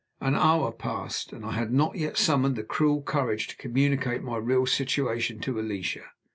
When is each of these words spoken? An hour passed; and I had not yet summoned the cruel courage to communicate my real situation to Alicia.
An 0.19 0.33
hour 0.33 0.71
passed; 0.71 1.31
and 1.31 1.45
I 1.45 1.51
had 1.51 1.71
not 1.71 1.95
yet 1.95 2.17
summoned 2.17 2.55
the 2.55 2.63
cruel 2.63 3.03
courage 3.03 3.45
to 3.49 3.55
communicate 3.57 4.23
my 4.23 4.37
real 4.37 4.65
situation 4.65 5.39
to 5.41 5.59
Alicia. 5.59 6.05